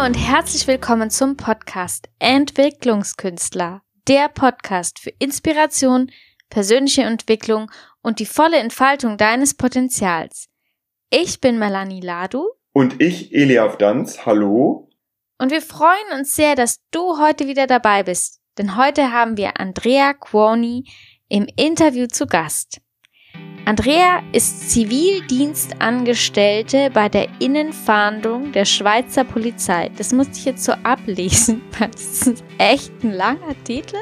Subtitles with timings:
[0.00, 6.10] Hallo und herzlich willkommen zum Podcast Entwicklungskünstler, der Podcast für Inspiration,
[6.48, 7.70] persönliche Entwicklung
[8.00, 10.48] und die volle Entfaltung deines Potenzials.
[11.10, 12.48] Ich bin Melanie Ladu.
[12.72, 14.24] Und ich, Eliaf Danz.
[14.24, 14.88] Hallo.
[15.36, 19.60] Und wir freuen uns sehr, dass du heute wieder dabei bist, denn heute haben wir
[19.60, 20.88] Andrea Quoni
[21.28, 22.80] im Interview zu Gast.
[23.70, 29.92] Andrea ist Zivildienstangestellte bei der Innenfahndung der Schweizer Polizei.
[29.96, 33.94] Das musste ich jetzt so ablesen, weil das ist echt ein langer Titel.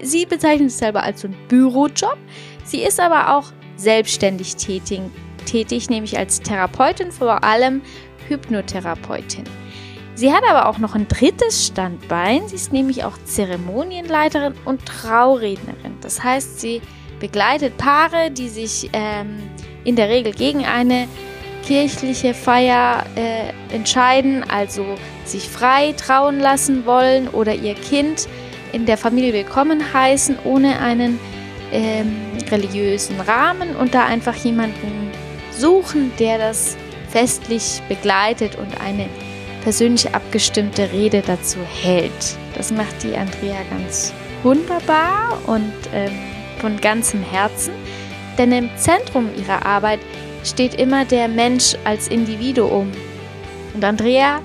[0.00, 2.16] Sie bezeichnet es selber als so einen Bürojob.
[2.64, 5.02] Sie ist aber auch selbstständig tätig,
[5.44, 7.82] tätig, nämlich als Therapeutin, vor allem
[8.28, 9.44] Hypnotherapeutin.
[10.14, 12.48] Sie hat aber auch noch ein drittes Standbein.
[12.48, 15.98] Sie ist nämlich auch Zeremonienleiterin und Traurednerin.
[16.00, 16.80] Das heißt, sie
[17.22, 19.48] begleitet Paare, die sich ähm,
[19.84, 21.06] in der Regel gegen eine
[21.64, 24.84] kirchliche Feier äh, entscheiden, also
[25.24, 28.26] sich frei trauen lassen wollen oder ihr Kind
[28.72, 31.20] in der Familie willkommen heißen, ohne einen
[31.70, 32.12] ähm,
[32.50, 35.12] religiösen Rahmen und da einfach jemanden
[35.52, 36.76] suchen, der das
[37.08, 39.08] festlich begleitet und eine
[39.62, 42.36] persönlich abgestimmte Rede dazu hält.
[42.56, 44.12] Das macht die Andrea ganz
[44.42, 46.31] wunderbar und ähm,
[46.62, 47.74] von ganzem Herzen,
[48.38, 50.00] denn im Zentrum ihrer Arbeit
[50.44, 52.90] steht immer der Mensch als Individuum.
[53.74, 54.40] Und Andrea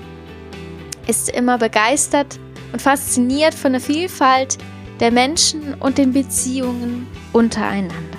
[1.06, 2.38] ist immer begeistert
[2.72, 4.58] und fasziniert von der Vielfalt
[5.00, 8.18] der Menschen und den Beziehungen untereinander.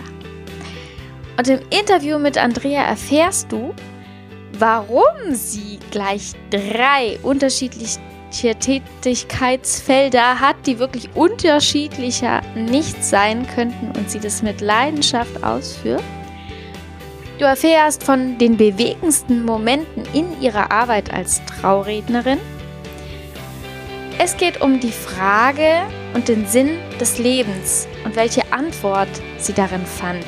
[1.37, 3.73] Und im Interview mit Andrea erfährst du,
[4.57, 14.19] warum sie gleich drei unterschiedliche Tätigkeitsfelder hat, die wirklich unterschiedlicher nicht sein könnten und sie
[14.19, 16.03] das mit Leidenschaft ausführt.
[17.39, 22.39] Du erfährst von den bewegendsten Momenten in ihrer Arbeit als Traurednerin.
[24.17, 25.83] Es geht um die Frage
[26.13, 30.25] und den Sinn des Lebens und welche Antwort sie darin fand.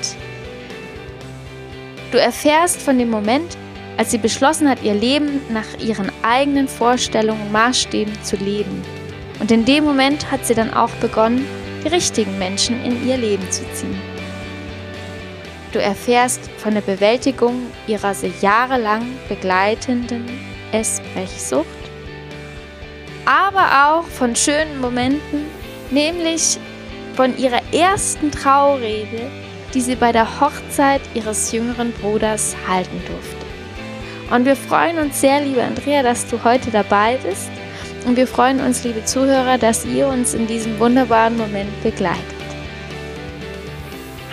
[2.12, 3.58] Du erfährst von dem Moment,
[3.98, 8.84] als sie beschlossen hat, ihr Leben nach ihren eigenen Vorstellungen und Maßstäben zu leben.
[9.40, 11.46] Und in dem Moment hat sie dann auch begonnen,
[11.84, 14.00] die richtigen Menschen in ihr Leben zu ziehen.
[15.72, 20.26] Du erfährst von der Bewältigung ihrer sie jahrelang begleitenden
[20.72, 21.66] Essbrechsucht,
[23.26, 25.46] aber auch von schönen Momenten,
[25.90, 26.60] nämlich
[27.16, 29.32] von ihrer ersten Traurede,
[29.74, 33.41] die sie bei der Hochzeit ihres jüngeren Bruders halten durfte.
[34.32, 37.52] Und wir freuen uns sehr, liebe Andrea, dass du heute dabei bist.
[38.06, 42.24] Und wir freuen uns, liebe Zuhörer, dass ihr uns in diesem wunderbaren Moment begleitet.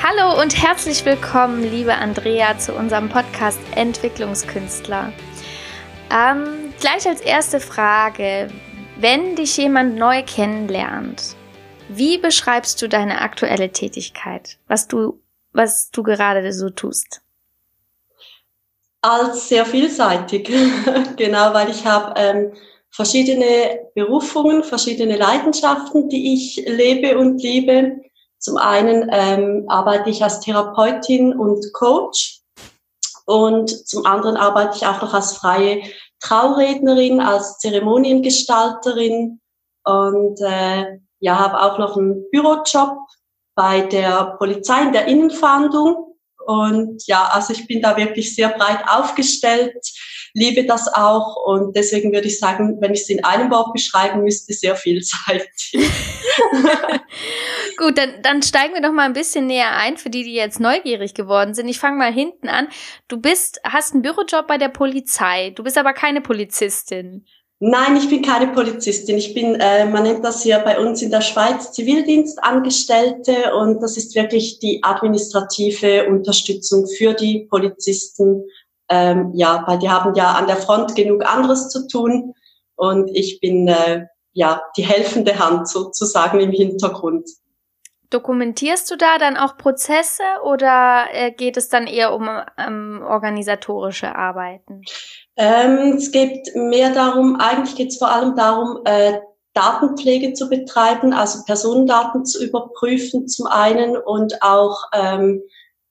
[0.01, 5.13] Hallo und herzlich willkommen, liebe Andrea, zu unserem Podcast Entwicklungskünstler.
[6.13, 8.47] Ähm, gleich als erste Frage,
[9.01, 11.35] wenn dich jemand neu kennenlernt,
[11.89, 15.21] wie beschreibst du deine aktuelle Tätigkeit, was du,
[15.53, 17.21] was du gerade so tust?
[19.01, 20.51] Als sehr vielseitig,
[21.17, 22.53] genau, weil ich habe ähm,
[22.91, 28.01] verschiedene Berufungen, verschiedene Leidenschaften, die ich lebe und liebe.
[28.39, 32.41] Zum einen ähm, arbeite ich als Therapeutin und Coach.
[33.27, 35.83] Und zum anderen arbeite ich auch noch als freie
[36.21, 39.41] Traurednerin, als Zeremoniengestalterin.
[39.85, 42.97] Und äh, ja, habe auch noch einen Bürojob
[43.55, 46.08] bei der Polizei in der Innenfahndung
[46.49, 49.77] und ja, also ich bin da wirklich sehr breit aufgestellt,
[50.33, 54.23] liebe das auch und deswegen würde ich sagen, wenn ich es in einem Wort beschreiben
[54.23, 55.75] müsste, sehr vielseitig.
[57.77, 60.59] Gut, dann, dann steigen wir doch mal ein bisschen näher ein für die, die jetzt
[60.59, 61.69] neugierig geworden sind.
[61.69, 62.69] Ich fange mal hinten an.
[63.09, 65.51] Du bist, hast einen Bürojob bei der Polizei.
[65.55, 67.27] Du bist aber keine Polizistin.
[67.61, 69.19] Nein, ich bin keine Polizistin.
[69.19, 73.97] Ich bin, äh, man nennt das hier bei uns in der Schweiz Zivildienstangestellte und das
[73.97, 78.45] ist wirklich die administrative Unterstützung für die Polizisten.
[78.89, 82.33] Ähm, ja, weil die haben ja an der Front genug anderes zu tun
[82.77, 87.29] und ich bin äh, ja die helfende Hand sozusagen im Hintergrund.
[88.11, 94.15] Dokumentierst du da dann auch Prozesse oder äh, geht es dann eher um ähm, organisatorische
[94.15, 94.83] Arbeiten?
[95.39, 99.21] Ähm, es geht mehr darum, eigentlich geht es vor allem darum, äh,
[99.55, 105.43] Datenpflege zu betreiben, also Personendaten zu überprüfen zum einen und auch ähm,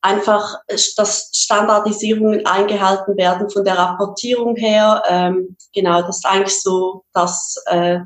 [0.02, 0.60] einfach,
[0.96, 5.02] dass Standardisierungen eingehalten werden von der Rapportierung her.
[5.08, 8.00] Ähm, genau, das ist eigentlich so das äh,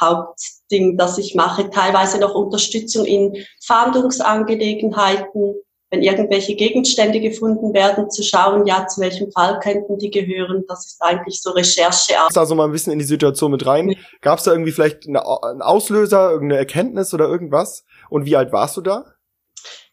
[0.00, 1.70] Hauptding, das ich mache.
[1.70, 5.54] Teilweise noch Unterstützung in Fahndungsangelegenheiten
[5.90, 10.64] wenn irgendwelche Gegenstände gefunden werden, zu schauen, ja, zu welchem Fall könnten die gehören.
[10.68, 12.14] Das ist eigentlich so Recherche.
[12.34, 13.94] Also mal ein bisschen in die Situation mit rein.
[14.20, 17.84] Gab es da irgendwie vielleicht eine, einen Auslöser, irgendeine Erkenntnis oder irgendwas?
[18.10, 19.06] Und wie alt warst du da?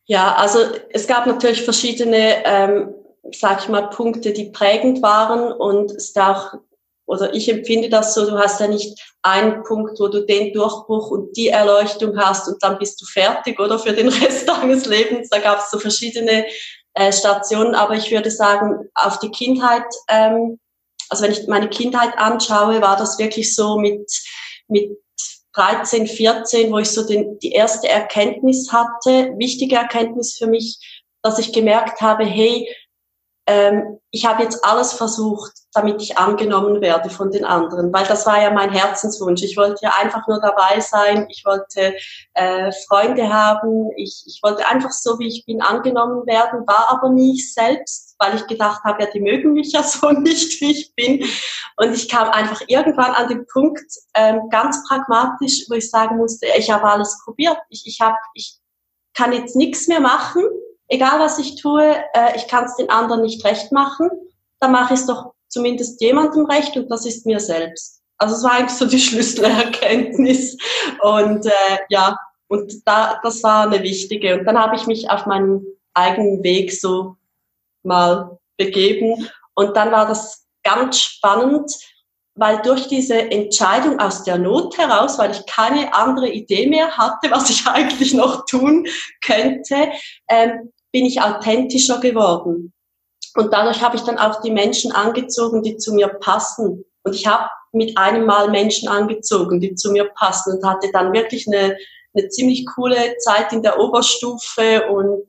[0.06, 0.59] Ja, also
[0.92, 2.94] es gab natürlich verschiedene, ähm,
[3.31, 6.53] sag ich mal, Punkte, die prägend waren und es ist auch
[7.06, 11.12] oder ich empfinde das so, du hast ja nicht einen Punkt, wo du den Durchbruch
[11.12, 15.30] und die Erleuchtung hast und dann bist du fertig oder für den Rest deines Lebens.
[15.30, 16.46] Da gab es so verschiedene
[16.94, 20.60] äh, Stationen, aber ich würde sagen, auf die Kindheit, ähm,
[21.10, 24.12] also wenn ich meine Kindheit anschaue, war das wirklich so mit,
[24.68, 24.98] mit
[25.54, 30.80] 13, 14, wo ich so den, die erste Erkenntnis hatte, wichtige Erkenntnis für mich,
[31.22, 32.68] dass ich gemerkt habe, hey,
[33.47, 38.25] ähm, ich habe jetzt alles versucht, damit ich angenommen werde von den anderen, weil das
[38.25, 39.44] war ja mein Herzenswunsch.
[39.44, 41.95] Ich wollte ja einfach nur dabei sein, ich wollte
[42.33, 47.09] äh, Freunde haben, ich, ich wollte einfach so, wie ich bin, angenommen werden, war aber
[47.09, 50.71] nie ich selbst, weil ich gedacht habe, ja, die mögen mich ja so nicht, wie
[50.71, 51.24] ich bin.
[51.77, 56.47] Und ich kam einfach irgendwann an den Punkt, ähm, ganz pragmatisch, wo ich sagen musste,
[56.57, 58.57] ich habe alles probiert, ich, ich, hab, ich
[59.13, 60.44] kann jetzt nichts mehr machen,
[60.87, 64.09] egal was ich tue, äh, ich kann es den anderen nicht recht machen,
[64.59, 68.01] dann mache ich es doch zumindest jemandem recht und das ist mir selbst.
[68.17, 70.57] Also es war eigentlich so die Schlüsselerkenntnis
[71.01, 72.17] und äh, ja,
[72.47, 74.37] und da, das war eine wichtige.
[74.37, 77.15] Und dann habe ich mich auf meinen eigenen Weg so
[77.83, 81.71] mal begeben und dann war das ganz spannend,
[82.35, 87.31] weil durch diese Entscheidung aus der Not heraus, weil ich keine andere Idee mehr hatte,
[87.31, 88.85] was ich eigentlich noch tun
[89.21, 89.91] könnte,
[90.27, 92.71] ähm, bin ich authentischer geworden.
[93.36, 96.86] Und dadurch habe ich dann auch die Menschen angezogen, die zu mir passen.
[97.03, 101.12] Und ich habe mit einem Mal Menschen angezogen, die zu mir passen und hatte dann
[101.12, 101.75] wirklich eine,
[102.13, 105.25] eine ziemlich coole Zeit in der Oberstufe und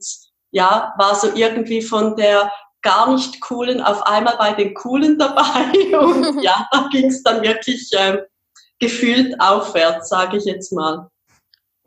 [0.51, 2.49] ja, war so irgendwie von der
[2.81, 5.97] gar nicht coolen auf einmal bei den coolen dabei.
[5.97, 8.19] Und ja, da ging es dann wirklich äh,
[8.79, 11.09] gefühlt aufwärts, sage ich jetzt mal.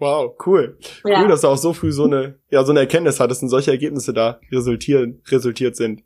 [0.01, 0.79] Wow, cool.
[1.05, 1.21] Ja.
[1.21, 3.71] Cool, dass du auch so früh so eine, ja, so eine Erkenntnis hattest und solche
[3.71, 6.03] Ergebnisse da resultieren, resultiert sind.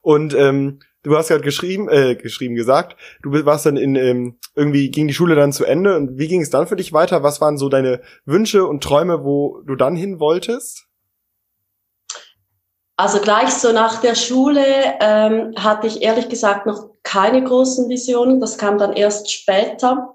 [0.00, 4.90] Und ähm, du hast gerade geschrieben, äh, geschrieben gesagt, du warst dann in ähm, irgendwie
[4.90, 7.22] ging die Schule dann zu Ende und wie ging es dann für dich weiter?
[7.22, 10.86] Was waren so deine Wünsche und Träume, wo du dann hin wolltest?
[12.96, 14.64] Also gleich so nach der Schule
[15.00, 18.40] ähm, hatte ich ehrlich gesagt noch keine großen Visionen.
[18.40, 20.14] Das kam dann erst später.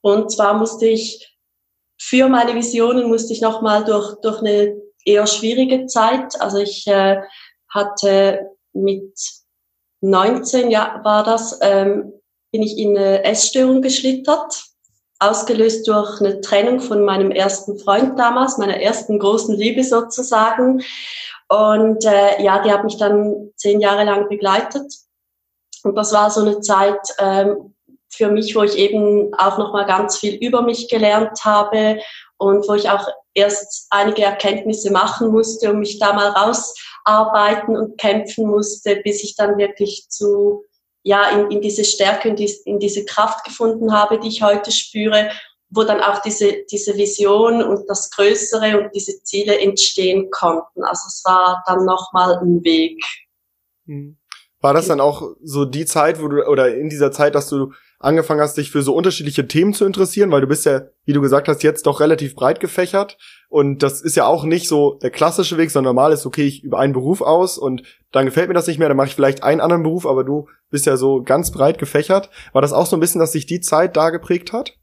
[0.00, 1.29] Und zwar musste ich
[2.02, 4.74] für meine Visionen musste ich nochmal durch, durch eine
[5.04, 6.40] eher schwierige Zeit.
[6.40, 7.20] Also ich äh,
[7.68, 9.12] hatte mit
[10.00, 12.14] 19, ja, war das, ähm,
[12.52, 14.64] bin ich in eine Essstörung geschlittert,
[15.18, 20.82] ausgelöst durch eine Trennung von meinem ersten Freund damals, meiner ersten großen Liebe sozusagen.
[21.48, 24.90] Und äh, ja, die hat mich dann zehn Jahre lang begleitet.
[25.82, 27.74] Und das war so eine Zeit, ähm,
[28.10, 32.00] für mich, wo ich eben auch noch mal ganz viel über mich gelernt habe
[32.38, 37.98] und wo ich auch erst einige Erkenntnisse machen musste und mich da mal rausarbeiten und
[37.98, 40.64] kämpfen musste, bis ich dann wirklich zu
[41.02, 44.70] ja in, in diese Stärke und in, in diese Kraft gefunden habe, die ich heute
[44.70, 45.30] spüre,
[45.70, 50.82] wo dann auch diese diese Vision und das Größere und diese Ziele entstehen konnten.
[50.82, 53.02] Also es war dann noch mal ein Weg.
[54.60, 57.72] War das dann auch so die Zeit, wo du oder in dieser Zeit, dass du
[58.00, 61.20] angefangen hast, dich für so unterschiedliche Themen zu interessieren, weil du bist ja, wie du
[61.20, 63.18] gesagt hast, jetzt doch relativ breit gefächert.
[63.50, 66.64] Und das ist ja auch nicht so der klassische Weg, sondern normal ist, okay, ich
[66.64, 69.42] übe einen Beruf aus und dann gefällt mir das nicht mehr, dann mache ich vielleicht
[69.44, 72.30] einen anderen Beruf, aber du bist ja so ganz breit gefächert.
[72.52, 74.78] War das auch so ein bisschen, dass sich die Zeit da geprägt hat?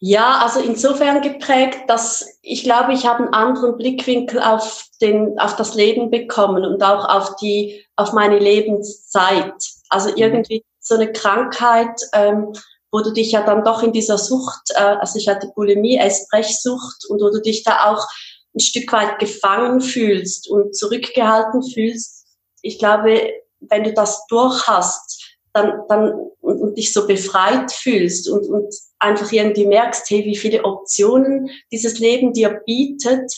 [0.00, 5.54] Ja, also insofern geprägt, dass ich glaube, ich habe einen anderen Blickwinkel auf den, auf
[5.54, 9.54] das Leben bekommen und auch auf die, auf meine Lebenszeit.
[9.88, 10.16] Also mhm.
[10.16, 12.52] irgendwie so eine Krankheit, ähm,
[12.92, 17.06] wo du dich ja dann doch in dieser Sucht, äh, also ich hatte Bulimie, Essbrechsucht
[17.08, 18.06] und wo du dich da auch
[18.54, 22.26] ein Stück weit gefangen fühlst und zurückgehalten fühlst.
[22.62, 28.28] Ich glaube, wenn du das durch hast, dann, dann und, und dich so befreit fühlst
[28.28, 33.32] und, und einfach irgendwie merkst, hey, wie viele Optionen dieses Leben dir bietet,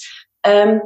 [0.44, 0.82] ähm,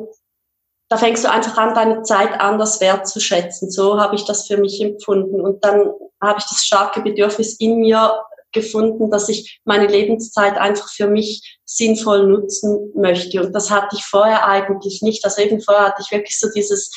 [0.90, 3.70] da fängst du einfach an, deine Zeit anders wertzuschätzen.
[3.70, 5.40] So habe ich das für mich empfunden.
[5.40, 8.20] Und dann habe ich das starke Bedürfnis in mir
[8.52, 13.40] gefunden, dass ich meine Lebenszeit einfach für mich sinnvoll nutzen möchte.
[13.40, 15.25] Und das hatte ich vorher eigentlich nicht.
[15.25, 16.90] Also eben vorher hatte ich wirklich so dieses,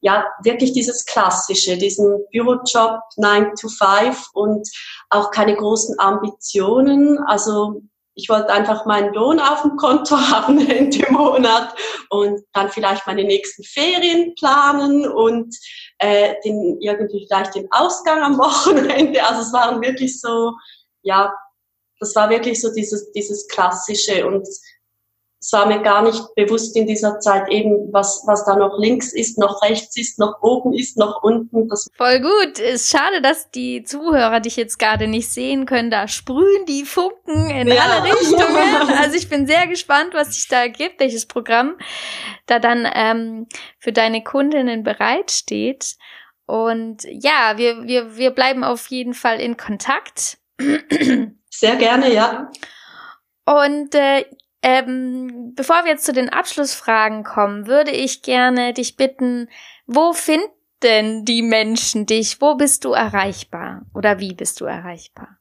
[0.00, 4.68] ja, wirklich dieses Klassische, diesen Bürojob 9 to 5 und
[5.10, 7.18] auch keine großen Ambitionen.
[7.26, 7.82] Also
[8.14, 11.74] ich wollte einfach meinen Lohn auf dem Konto haben Ende Monat
[12.10, 15.56] und dann vielleicht meine nächsten Ferien planen und
[15.98, 19.24] äh, den, irgendwie vielleicht den Ausgang am Wochenende.
[19.24, 20.52] Also es waren wirklich so,
[21.02, 21.32] ja,
[22.00, 24.46] das war wirklich so dieses, dieses Klassische und
[25.42, 29.12] es war mir gar nicht bewusst in dieser Zeit eben, was, was da noch links
[29.12, 31.68] ist, noch rechts ist, noch oben ist, noch unten.
[31.68, 32.60] Das Voll gut.
[32.60, 35.90] Ist schade, dass die Zuhörer dich jetzt gerade nicht sehen können.
[35.90, 37.82] Da sprühen die Funken in ja.
[37.82, 38.52] alle Richtungen.
[39.02, 41.76] Also ich bin sehr gespannt, was sich da gibt, welches Programm
[42.46, 45.96] da dann ähm, für deine Kundinnen bereitsteht.
[46.46, 50.38] Und ja, wir, wir, wir bleiben auf jeden Fall in Kontakt.
[51.50, 52.50] Sehr gerne, ja.
[53.44, 54.24] Und äh,
[54.62, 59.48] ähm, bevor wir jetzt zu den Abschlussfragen kommen, würde ich gerne dich bitten,
[59.86, 62.40] wo finden die Menschen dich?
[62.40, 63.82] Wo bist du erreichbar?
[63.94, 65.38] Oder wie bist du erreichbar?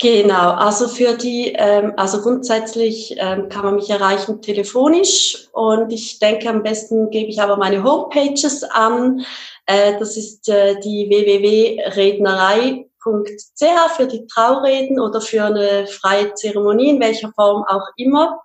[0.00, 6.20] Genau, also für die, ähm, also grundsätzlich ähm, kann man mich erreichen telefonisch und ich
[6.20, 9.24] denke, am besten gebe ich aber meine Homepages an.
[9.66, 16.90] Äh, das ist äh, die www.rednerei www.ch für die Traureden oder für eine freie Zeremonie,
[16.90, 18.40] in welcher Form auch immer.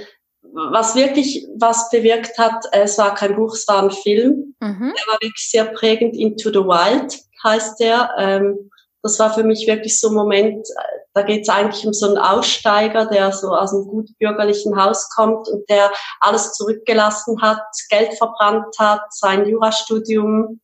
[0.71, 4.55] was wirklich was bewirkt hat, es war kein Buch, es war ein Film.
[4.59, 4.93] Mhm.
[4.97, 6.15] Der war wirklich sehr prägend.
[6.15, 8.09] Into the Wild heißt der.
[8.17, 8.71] Ähm,
[9.03, 10.67] das war für mich wirklich so ein Moment,
[11.13, 15.09] da geht es eigentlich um so einen Aussteiger, der so aus einem gut bürgerlichen Haus
[15.15, 20.59] kommt und der alles zurückgelassen hat, Geld verbrannt hat, sein Jurastudium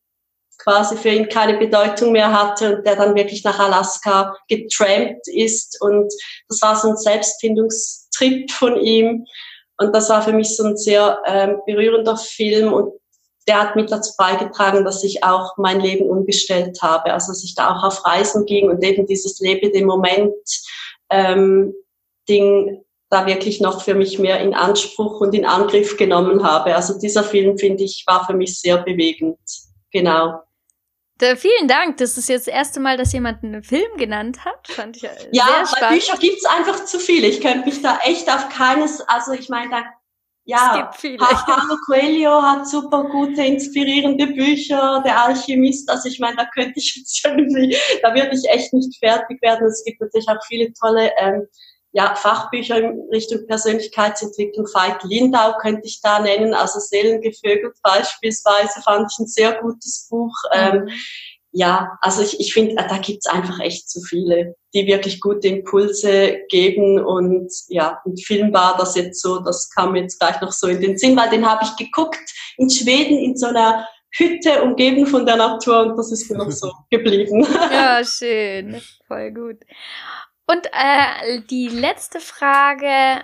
[0.58, 5.80] quasi für ihn keine Bedeutung mehr hatte und der dann wirklich nach Alaska getrampt ist.
[5.80, 6.12] Und
[6.48, 9.24] das war so ein Selbstfindungstrip von ihm.
[9.84, 12.92] Und das war für mich so ein sehr ähm, berührender Film und
[13.46, 17.12] der hat mit dazu beigetragen, dass ich auch mein Leben umgestellt habe.
[17.12, 20.34] Also dass ich da auch auf Reisen ging und eben dieses Lebe dem Moment
[21.10, 21.74] ähm,
[22.28, 26.74] Ding da wirklich noch für mich mehr in Anspruch und in Angriff genommen habe.
[26.74, 29.38] Also dieser Film, finde ich, war für mich sehr bewegend.
[29.92, 30.40] Genau.
[31.18, 31.98] Da, vielen Dank.
[31.98, 34.66] Das ist jetzt das erste Mal, dass jemand einen Film genannt hat.
[34.68, 37.28] Fand ich ja, ja sehr bei Büchern gibt's einfach zu viele.
[37.28, 39.84] Ich könnte mich da echt auf keines, also ich meine, da,
[40.46, 46.74] ja, Paulo Coelho hat super gute, inspirierende Bücher, der Alchemist, also ich meine, da könnte
[46.76, 49.66] ich jetzt irgendwie, da würde ich echt nicht fertig werden.
[49.66, 51.46] Es gibt natürlich auch viele tolle ähm,
[51.94, 54.66] ja, Fachbücher in Richtung Persönlichkeitsentwicklung.
[54.66, 60.34] Veit Lindau könnte ich da nennen, also Seelengevögelt beispielsweise fand ich ein sehr gutes Buch.
[60.52, 60.88] Ähm, mhm.
[61.52, 66.40] ja, also ich, ich finde, da gibt's einfach echt zu viele, die wirklich gute Impulse
[66.48, 70.66] geben und ja, ein Film war das jetzt so, das kam jetzt gleich noch so
[70.66, 73.86] in den Sinn, weil den habe ich geguckt in Schweden in so einer
[74.16, 77.46] Hütte umgeben von der Natur und das ist mir noch so geblieben.
[77.70, 79.58] Ja, schön, voll gut.
[80.46, 83.22] Und äh, die letzte Frage.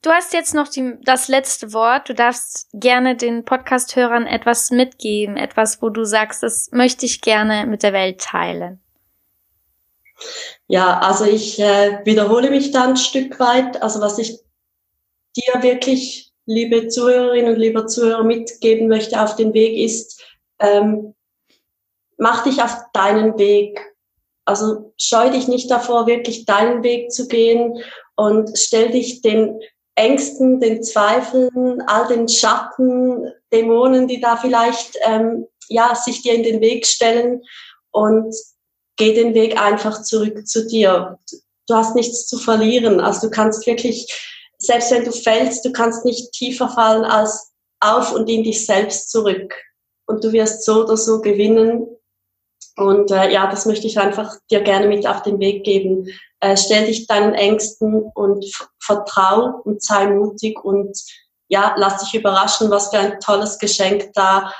[0.00, 2.08] Du hast jetzt noch die, das letzte Wort.
[2.08, 7.66] Du darfst gerne den Podcast-Hörern etwas mitgeben, etwas, wo du sagst, das möchte ich gerne
[7.66, 8.80] mit der Welt teilen.
[10.66, 13.82] Ja, also ich äh, wiederhole mich da ein Stück weit.
[13.82, 14.38] Also was ich
[15.36, 20.22] dir wirklich, liebe Zuhörerinnen und lieber Zuhörer, mitgeben möchte auf den Weg ist,
[20.60, 21.14] ähm,
[22.16, 23.80] mach dich auf deinen Weg.
[24.48, 27.82] Also scheu dich nicht davor, wirklich deinen Weg zu gehen
[28.16, 29.60] und stell dich den
[29.94, 36.44] Ängsten, den Zweifeln, all den Schatten, Dämonen, die da vielleicht ähm, ja sich dir in
[36.44, 37.42] den Weg stellen
[37.90, 38.34] und
[38.96, 41.18] geh den Weg einfach zurück zu dir.
[41.66, 43.00] Du hast nichts zu verlieren.
[43.00, 44.10] Also du kannst wirklich,
[44.56, 49.10] selbst wenn du fällst, du kannst nicht tiefer fallen als auf und in dich selbst
[49.10, 49.54] zurück.
[50.06, 51.86] Und du wirst so oder so gewinnen.
[52.78, 56.06] Und äh, ja, das möchte ich einfach dir gerne mit auf den Weg geben.
[56.38, 58.44] Äh, stell dich deinen Ängsten und
[58.78, 60.96] vertrau und sei mutig und
[61.48, 64.52] ja, lass dich überraschen, was für ein tolles Geschenk da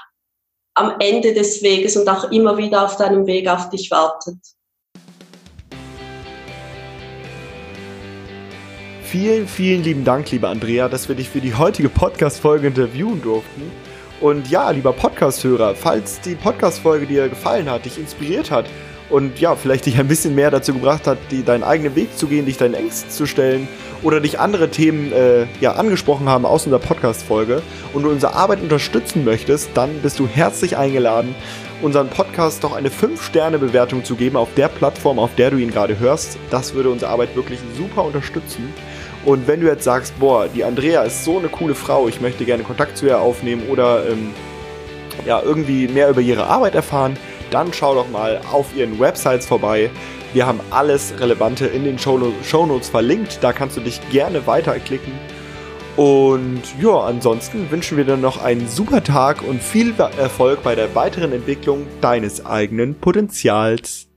[0.75, 4.39] am Ende des Weges und auch immer wieder auf deinem Weg auf dich wartet.
[9.05, 13.71] Vielen, vielen lieben Dank, liebe Andrea, dass wir dich für die heutige Podcast-Folge interviewen durften.
[14.21, 18.67] Und ja, lieber Podcast-Hörer, falls die Podcast-Folge dir gefallen hat, dich inspiriert hat
[19.11, 22.27] und ja, vielleicht dich ein bisschen mehr dazu gebracht hat, die, deinen eigenen Weg zu
[22.27, 23.69] gehen, dich deinen Ängsten zu stellen
[24.03, 28.61] oder dich andere Themen äh, ja, angesprochen haben aus unserer Podcast-Folge und du unsere Arbeit
[28.61, 31.35] unterstützen möchtest, dann bist du herzlich eingeladen,
[31.81, 35.99] unseren Podcast doch eine 5-Sterne-Bewertung zu geben auf der Plattform, auf der du ihn gerade
[35.99, 36.39] hörst.
[36.51, 38.75] Das würde unsere Arbeit wirklich super unterstützen.
[39.29, 42.47] Und wenn du jetzt sagst, boah, die Andrea ist so eine coole Frau, ich möchte
[42.47, 44.31] gerne Kontakt zu ihr aufnehmen oder ähm,
[45.27, 47.15] ja, irgendwie mehr über ihre Arbeit erfahren,
[47.51, 49.91] dann schau doch mal auf ihren Websites vorbei.
[50.33, 53.41] Wir haben alles Relevante in den Shownotes verlinkt.
[53.43, 55.13] Da kannst du dich gerne weiterklicken.
[55.99, 60.95] Und ja, ansonsten wünschen wir dir noch einen super Tag und viel Erfolg bei der
[60.95, 64.08] weiteren Entwicklung deines eigenen Potenzials.